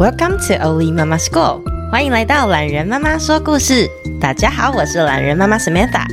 [0.00, 1.60] Welcome to Oli Mama School，
[1.92, 3.86] 欢迎来到懒人妈妈说故事。
[4.18, 6.06] 大家好，我是懒人妈妈 Samantha。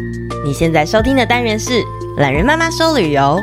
[0.44, 1.82] 你现在收听的单元是
[2.18, 3.40] 懒人妈妈说旅游，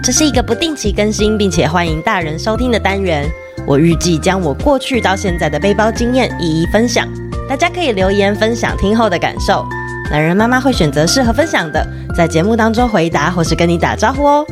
[0.00, 3.28] 这是一个不定期更新并且欢迎大人收听的单元。
[3.66, 7.08] 我预计将我过去到现在的背包经验一一分享，
[7.48, 9.66] 大家可以留言分享听后的感受。
[10.12, 14.46] 懒人妈妈会选择适合分享的，在节目当中回答或是跟你打招呼哦。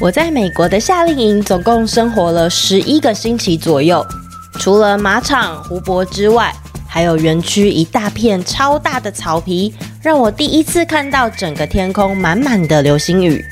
[0.00, 4.04] 我在美国的夏令营总共生活了十一个星期左右，
[4.58, 6.52] 除了马场、湖泊之外，
[6.86, 13.42] 还有园区一大片超大的草皮，让我第一次看到整个天空满满的流星雨。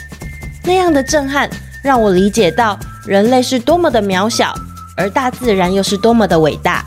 [0.65, 1.49] 那样的震撼，
[1.83, 4.53] 让我理解到人类是多么的渺小，
[4.97, 6.85] 而大自然又是多么的伟大。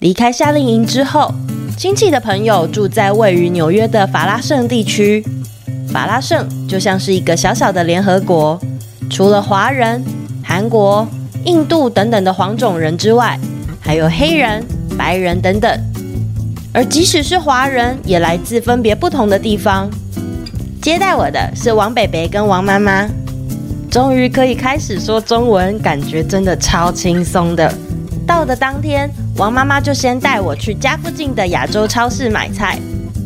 [0.00, 1.32] 离开夏令营之后，
[1.78, 5.24] 亲戚的朋友住在位于纽约的法拉盛地区。
[5.92, 8.58] 法拉盛就像是一个小小的联合国，
[9.10, 10.02] 除了华人、
[10.42, 11.06] 韩国、
[11.44, 13.38] 印度等等的黄种人之外，
[13.78, 14.64] 还有黑人、
[14.96, 15.70] 白人等等。
[16.72, 19.90] 而即使是华人，也来自分别不同的地方。
[20.80, 23.06] 接待我的是王北北跟王妈妈，
[23.90, 27.70] 终于可以开始说中文，感觉真的超轻松的。
[28.26, 32.78] 到的当天，王妈妈就先带我去家附近的亚洲超市买菜，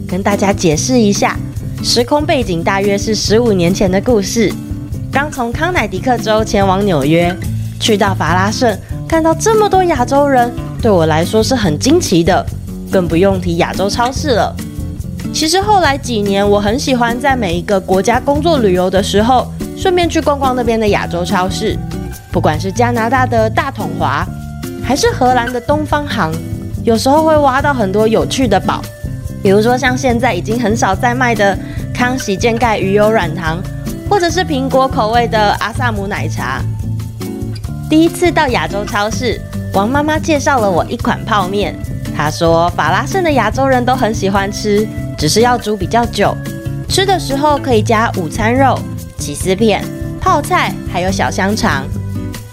[0.08, 1.36] 跟大家解释一下。
[1.82, 4.52] 时空背景大约是十五年前的故事。
[5.12, 7.34] 刚从康乃狄克州前往纽约，
[7.78, 8.76] 去到法拉盛，
[9.08, 10.52] 看到这么多亚洲人，
[10.82, 12.44] 对我来说是很惊奇的。
[12.90, 14.54] 更不用提亚洲超市了。
[15.32, 21.76] 其实后来几年，我很喜欢在每一个国家工作旅游的时候，顺便去逛逛那边的亚洲超市。
[22.32, 24.26] 不管是加拿大的大统华，
[24.82, 26.32] 还是荷兰的东方行，
[26.84, 28.82] 有时候会挖到很多有趣的宝。
[29.46, 31.56] 比如说，像现在已经很少在卖的
[31.94, 33.62] 康喜健钙鱼油软糖，
[34.10, 36.60] 或者是苹果口味的阿萨姆奶茶。
[37.88, 39.40] 第一次到亚洲超市，
[39.72, 41.72] 王妈妈介绍了我一款泡面。
[42.12, 44.84] 她说，法拉盛的亚洲人都很喜欢吃，
[45.16, 46.36] 只是要煮比较久。
[46.88, 48.76] 吃的时候可以加午餐肉、
[49.16, 49.80] 起司片、
[50.20, 51.84] 泡菜，还有小香肠。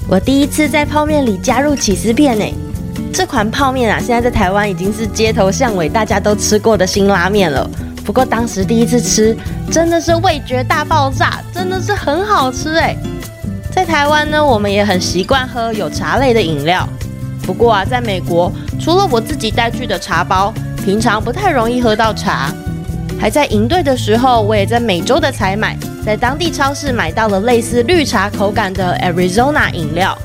[0.08, 2.46] 我第一次在泡面里加入起司片呢。
[3.14, 7.70] 这款泡面啊，现在在台湾已经是街头巷尾大家都吃过的新拉面了。
[8.04, 9.38] 不过当时第一次吃，
[9.72, 12.98] 真的是味觉大爆炸，真的是很好吃哎。
[13.72, 16.90] 在台湾呢，我们也很习惯喝有茶类的饮料。
[17.44, 20.52] 不过啊，在美国，除了我自己带去的茶包，
[20.84, 22.52] 平常不太容易喝到茶。
[23.20, 30.18] 还在营队的时候，我也在每周的采买，在当地超市买到了类似绿茶口感的 Arizona 饮料。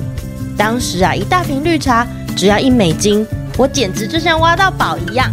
[0.57, 2.07] 当时啊，一大瓶绿茶。
[2.39, 3.27] 只要一美金，
[3.57, 5.29] 我简直就像挖到宝一样。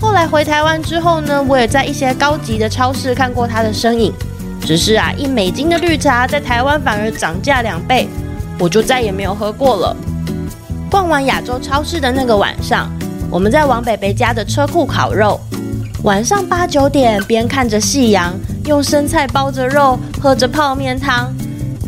[0.00, 4.10] 后来回台湾之后呢，我也在一些高级的超市看过它的身影。
[4.62, 8.08] 只是啊，一美金的绿茶在台湾反而涨价两倍，
[8.58, 9.94] 我就再也没有喝过了。
[10.90, 12.90] 逛完亚洲超市的那个晚上，
[13.30, 15.38] 我们在王北北家的车库烤肉。
[16.04, 18.32] 晚上八九点，边看着夕阳，
[18.64, 21.30] 用生菜包着肉，喝着泡面汤。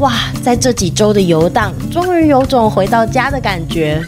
[0.00, 0.12] 哇，
[0.42, 4.04] 在这几周的游荡，终于有种回到家的感觉。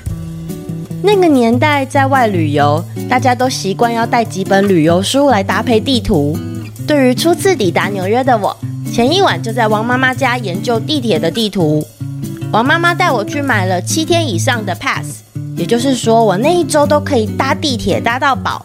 [1.03, 6.37] 那个年代在外旅游，大家都习惯要带几本旅游书来搭配地图。
[6.87, 8.57] 对于初次抵达纽约的我，
[8.93, 11.87] 前一晚就在王妈妈家研究地铁的地图。
[12.53, 15.23] 王妈妈带我去买了七天以上的 pass，
[15.57, 18.65] 也就是说我那一周都可以搭地铁搭到饱。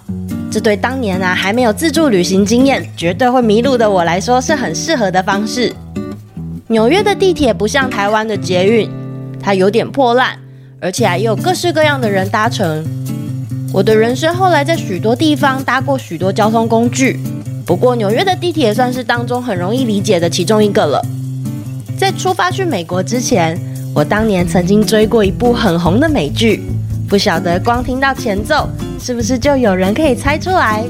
[0.52, 5.74] 这对当年啊还没有自助旅行经验，绝对会迷路的我来说是很适合的方式。
[6.68, 8.90] 纽约的地铁不像台湾的捷运，
[9.42, 10.38] 它有点破烂。
[10.84, 12.84] 而且啊，也有各式各样的人搭乘。
[13.72, 17.20] 我的人生后来在许多地方搭过许多交通工具，
[17.68, 21.00] 不过纽约的地铁算是当中很容易理解的其中一个了。
[22.00, 23.56] 在出发去美国之前，
[23.94, 26.64] 我当年曾经追过一部很红的美剧，
[27.08, 28.68] 不晓得光听到前奏，
[29.00, 30.84] 是不是就有人可以猜出来？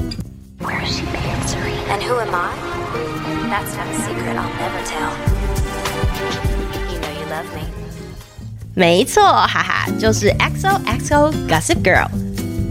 [8.74, 12.08] 没错，哈哈，就是 XOXO Gossip Girl。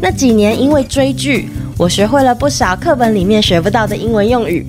[0.02, 4.66] 那几年因为追剧，我学会了不少课本里面学不到的英文用语。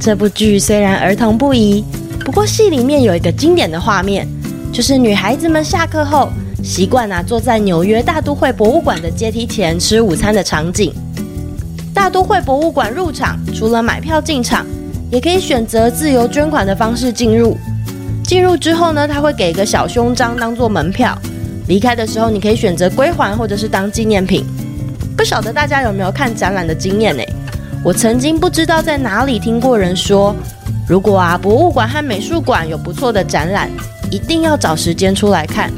[0.00, 1.84] 这部剧虽然儿童不宜，
[2.24, 4.26] 不过戏里面有一个经典的画面，
[4.72, 6.30] 就是女孩子们下课后
[6.64, 10.94] 习惯啊坐在纽约大都会博物馆的阶梯前吃午餐的场景。
[11.92, 14.64] 大都会博物馆入场除了买票进场，
[15.10, 17.58] 也可以选择自由捐款的方式进入。
[18.32, 21.14] 进入之后呢，他会给一个小胸章当做门票。
[21.68, 24.42] 离开的时候，你可以选择归还或者是当纪念品。
[25.14, 27.22] 不晓得大家有没有看展览的经验呢？
[27.84, 30.34] 我曾经不知道在哪里听过人说，
[30.88, 33.70] 如果啊博物馆和美术馆有不错的展览，
[34.10, 35.70] 一定要找时间出来看，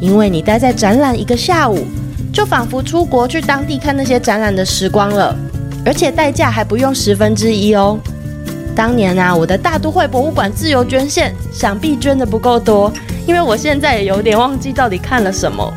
[0.00, 1.84] 因为你待在展览一个下午，
[2.32, 5.36] 就仿佛出国去当地看那些展览的时光了，
[5.84, 7.98] 而且代价还不用十分之一哦。
[8.76, 12.92] 当年啊，我的大都会博物馆自由捐献，想必捐的不够多，
[13.26, 15.72] 因为我现在也有点忘记到底看了什么。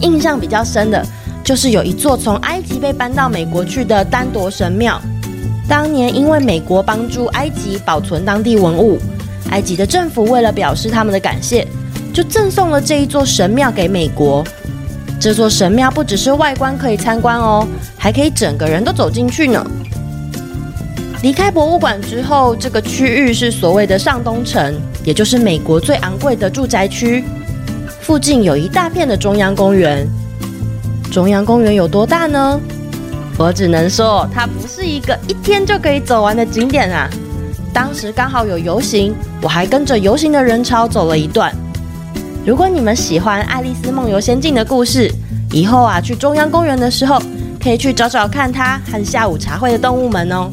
[0.00, 1.06] 印象比较深的，
[1.44, 5.00] 就是有一座从埃及被搬到美国去的丹铎神庙。
[5.68, 8.98] 当年因为美国帮助埃及保存当地文物，
[9.50, 11.64] 埃及的政府为了表示他们的感谢，
[12.12, 14.44] 就赠送了这一座神庙给美国。
[15.20, 17.64] 这座神庙不只是外观可以参观哦，
[17.96, 19.64] 还可以整个人都走进去呢。
[21.22, 24.74] 离开博物馆之后，这个区域是所谓的上东城，
[25.04, 27.22] 也就是美国最昂贵的住宅区。
[28.00, 30.08] 附近有一大片的中央公园。
[31.12, 32.58] 中央公园有多大呢？
[33.36, 37.06] 我只能说，它不是一个一天就可以走完的景点啊。
[37.70, 41.54] 当时刚好有游行，我还跟着游行的人潮走了一段。
[42.46, 45.12] 如果你们喜欢《爱丽丝梦游仙境》的故事，
[45.52, 47.20] 以后啊去中央公园的时候，
[47.62, 50.50] 可以去找找看它和下午茶会的动物们哦。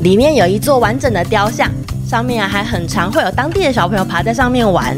[0.00, 1.70] 里面有一座完整的雕像，
[2.08, 4.96] 上面还很常会有当地的小朋友爬在上面玩。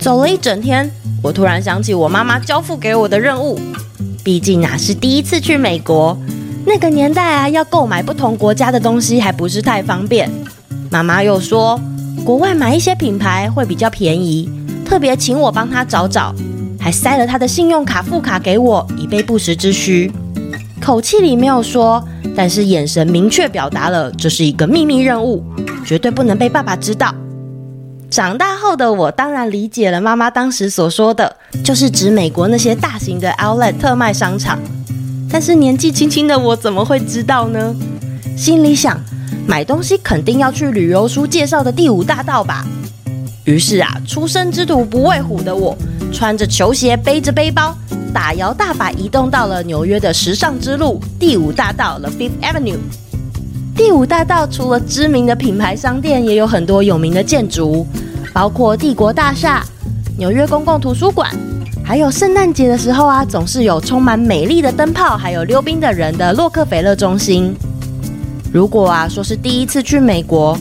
[0.00, 0.90] 走了一整天，
[1.22, 3.60] 我突然想起我妈妈交付给我的任务。
[4.24, 6.16] 毕竟啊是第一次去美国，
[6.64, 10.30] 那个年代啊要购买不同国家的东西还不是太方便。
[10.90, 11.78] 妈妈又说，
[12.24, 14.50] 国外买一些品牌会比较便宜，
[14.86, 16.34] 特别请我帮她找找，
[16.80, 20.10] 还塞了她的信用卡副卡给我，以备不时之需。
[20.80, 22.02] 口气里没有说。
[22.34, 25.44] 但是眼神明确表达了，这是一个秘密任务，
[25.84, 27.14] 绝对不能被爸爸知道。
[28.10, 31.34] 长大后的我当然理解了妈妈当时所说的，
[31.64, 34.58] 就是指美国那些大型的 Outlet 特卖商场。
[35.30, 37.74] 但是年纪轻轻的我怎么会知道呢？
[38.36, 39.00] 心里想，
[39.46, 42.66] 买东西肯定要去旅游书介绍的第五大道吧。
[43.44, 45.76] 于是啊，初生之犊不畏虎的我，
[46.12, 47.76] 穿着球鞋，背着背包。
[48.12, 52.78] 大摇大摆移动到了纽约的时尚之路第五大道 The Fifth Avenue。
[53.74, 57.86] 第五大道除了知名的品牌商店，也有很多有名的建筑，
[58.32, 59.64] 包括帝国大厦、
[60.18, 61.30] 纽约公共图书馆，
[61.82, 67.54] 还有圣诞节的时候啊，总是有充满美丽的灯泡，还有溜冰的人的洛克菲勒中心。
[68.52, 70.56] 如果啊说是第一次去美国，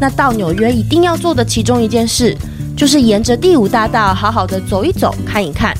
[0.00, 2.34] 那到纽约一定要做的其中一件事，
[2.74, 5.76] 就是沿着第五大道好好的走一走，看一看。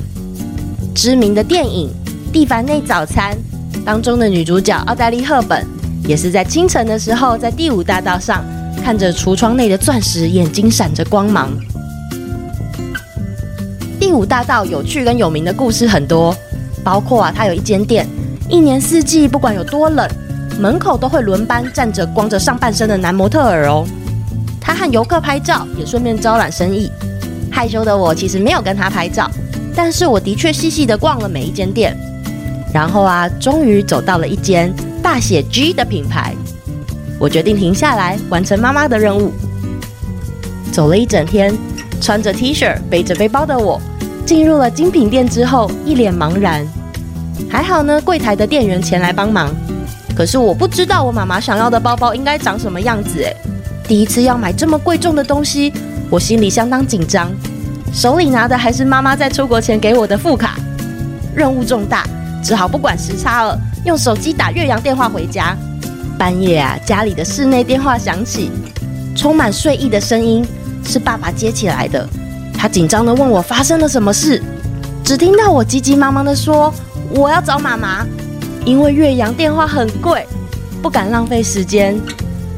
[1.05, 1.91] 知名的电影
[2.33, 3.37] 《蒂凡内早餐》
[3.85, 5.63] 当中的女主角奥黛丽·赫本，
[6.09, 8.43] 也是在清晨的时候，在第五大道上
[8.83, 11.51] 看着橱窗内的钻石，眼睛闪着光芒。
[14.01, 16.35] 第五大道有趣跟有名的故事很多，
[16.83, 18.09] 包括啊，它有一间店，
[18.49, 20.09] 一年四季不管有多冷，
[20.59, 23.87] 门口都会轮班站着光着上半身的男模特儿哦。
[24.59, 26.91] 他和游客拍照，也顺便招揽生意。
[27.53, 29.31] 害羞的我其实没有跟他拍照。
[29.75, 31.97] 但是我的确细细的逛了每一间店，
[32.73, 36.35] 然后啊，终于走到了一间大写 G 的品牌。
[37.19, 39.33] 我决定停下来完成妈妈的任务。
[40.73, 41.57] 走了一整天，
[42.01, 43.81] 穿着 T 恤、背着背包的我，
[44.27, 46.67] 进入了精品店之后，一脸茫然。
[47.49, 49.55] 还好呢，柜台的店员前来帮忙。
[50.17, 53.37] 可是我不知道我妈妈想要的包包应该长什么样子诶，
[53.89, 55.73] 第一次要买这么贵重的东西，
[56.11, 57.33] 我心里相当紧张。
[57.95, 60.59] 手里拿的还是妈妈在出国前给我的副卡，
[61.33, 62.05] 任务重大，
[62.43, 65.57] 只好不管时差了，用手机打越洋电话回家。
[66.19, 68.51] 半夜啊，家里的室内电话响起，
[69.17, 70.45] 充满睡意的声音
[70.85, 72.07] 是爸爸接起来的。
[72.59, 74.43] 他紧张地问我发生了什么事，
[75.05, 76.75] 只听到我急急忙忙地说
[77.11, 78.05] 我要找妈妈，
[78.65, 80.27] 因为越洋电话很贵，
[80.83, 81.97] 不敢浪费时间。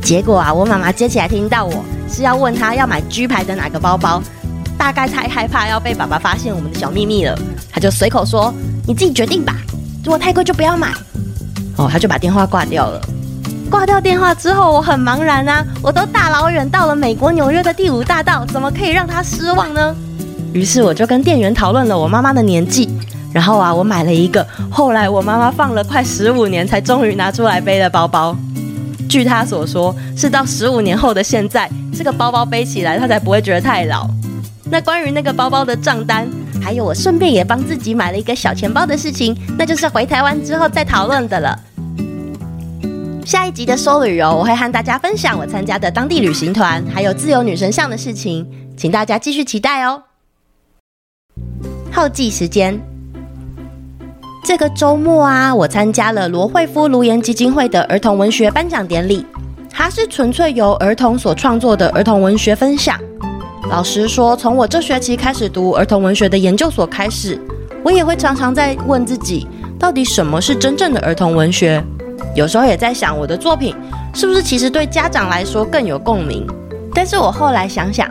[0.00, 4.22] 结果啊，我妈妈接起来听到我是要问他要买 G 牌的哪个包包。
[4.78, 7.36] 大概太害怕要被爸爸发现我们的小秘密了，
[7.70, 8.52] 他就随口说
[8.86, 9.56] ：“你自己决定吧，
[10.04, 10.92] 如果太贵就不要买。”
[11.76, 13.00] 哦，他就把电话挂掉了。
[13.68, 19.94] 挂掉电话之后，我很茫然啊，我都大老远到了美国纽约的第五大道，怎么可以让他失望呢？
[20.52, 22.88] 于是我就跟店员讨论了我妈妈的年纪，
[23.32, 28.34] 然后啊，我买了一个后来我妈妈放了快十五年才终于拿出来背的包包。
[29.08, 34.08] 据他所说，是到十五年后的现在，这个包包背起来他才不会觉得太老。
[34.68, 36.28] 那关于那个包包的账单，
[36.60, 41.58] 还有我顺便也帮自己买了一个小钱包的事情，那就是回台湾之后再讨论的了。
[43.24, 48.46] 下一集的说旅游，我会和大家分享我参加的当地旅行团，还有自由女神像的事情，
[48.76, 50.02] 请大家继续期待哦。
[51.92, 52.80] 后记时间，
[54.44, 59.24] 这个周末啊，我参加了罗慧夫卢颜基金会的儿童文学颁奖典礼，
[59.70, 63.00] 它是纯粹由儿童所创作的儿童文学分享。
[63.68, 67.38] 老实说，从我这学期开始读儿童文学的研究所开始，
[67.84, 69.46] 我也会常常在问自己，
[69.78, 71.82] 到底什么是真正的儿童文学？
[72.34, 73.74] 有时候也在想，我的作品
[74.14, 76.46] 是不是其实对家长来说更有共鸣？
[76.94, 78.08] 但是我后来想想，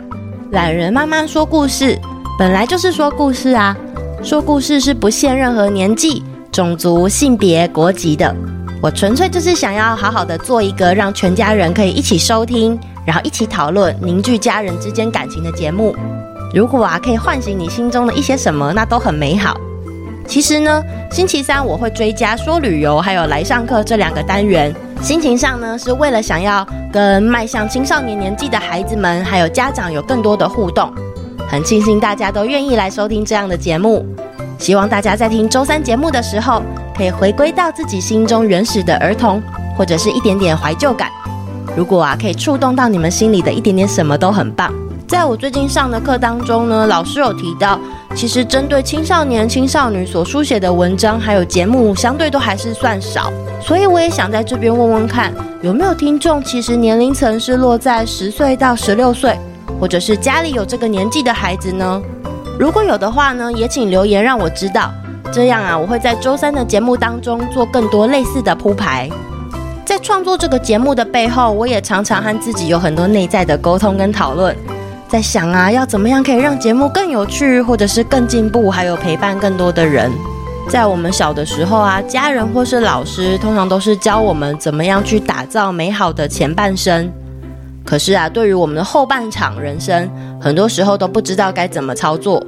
[0.52, 1.98] 懒人妈妈说故事
[2.38, 3.76] 本来就是说故事啊，
[4.22, 6.22] 说故事是不限任何年纪、
[6.52, 8.32] 种族、性别、国籍的。
[8.82, 15.94] 我纯粹就是想要好好的做一个让全家人可以一起收听，然后一起讨论、凝聚家人之间感情的节目。
[16.52, 19.56] 如果啊可以唤醒你心中的一些什么，那都很美好。
[20.26, 24.74] 其实呢，星期三我会追加说旅游，还有来上课这两个单元。
[25.00, 30.92] 心情上呢，是为了想要跟迈向青少年年纪的孩子们，还有家长有更多的互动。
[31.46, 34.04] 很庆幸大家都愿意来收听这样的节目。
[34.58, 36.60] 希望大家在听周三节目的时候，
[36.96, 39.40] 可以回归到自己心中原始的儿童，
[39.76, 41.08] 或者是一点点怀旧感。
[41.76, 44.72] 如果啊，可以触动到你们心里的一点点什么，都很棒。
[45.06, 47.78] 在我最近上的课当中呢，老师有提到，
[48.14, 53.30] 其实针对青少年、青少女所书写的文章还有节目，相对都还是算少。
[53.60, 55.30] 所以我也想在这边问问看，
[55.60, 59.38] 有没有听众其实年龄层是落在十岁到十六岁，
[59.78, 62.02] 或者是家里有这个年纪的孩子呢？
[62.58, 64.90] 如果有的话呢，也请留言让我知道。
[65.30, 69.10] 这样啊，我会在周三的节目当中做更多类似的铺排。
[69.86, 74.54] 在创作这个节目的背后，我也常常和自己有很多内在的沟通跟讨论。
[75.08, 80.10] 在想啊，要怎么样可以让节目更有趣，或者是更进步，还有陪伴更多的人。
[80.68, 87.08] 在我们小的时候啊，家人或是老师通常都是教我们怎么样去打造美好的前半生。
[87.84, 92.44] 可是啊，对于我们的后半场人生，很多时候都不知道该怎么操作。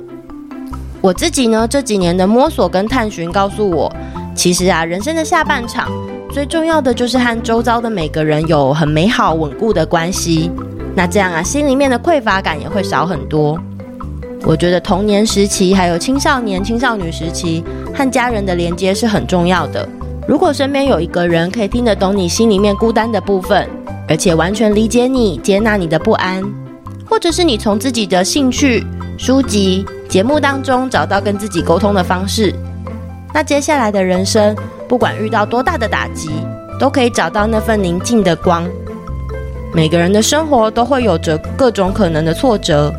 [1.01, 3.95] 我自己呢，这几年的摸索跟探寻告诉我，
[4.35, 5.89] 其实啊，人生的下半场
[6.31, 10.51] 最重要的就是和周遭的每个人有很美好稳固的关系。
[10.95, 13.59] 那这样啊，心里面的匮乏感也会少很多。
[14.45, 19.89] 我觉得童年时期还有青少年、青少女时期和家人的连接是很重要的。
[20.29, 23.69] 如果身边有一个人可以听得懂你心里面孤单的部分，
[24.07, 26.43] 而且完全理解你、接纳你的不安，
[27.09, 32.55] 或者是你从自己的兴趣、书籍、节目当中找到跟自己沟通的方式，
[33.39, 34.53] 那接下来的人生，
[34.89, 36.29] 不管遇到多大的打击，
[36.77, 38.69] 都可以找到那份宁静的光。
[39.73, 42.93] 每个人的生活都会有着各种可能的挫折，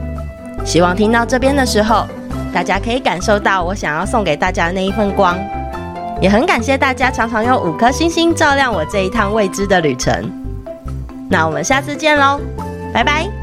[0.64, 2.08] 希望听到这边的时候，
[2.54, 5.38] 大家可以感受到我想要送给大家的那一份光。
[6.22, 10.32] 也很感谢大家常常用五颗星星照亮我这一趟未知的旅程。
[11.30, 12.40] 那我们下次见喽，
[12.94, 13.39] 拜拜。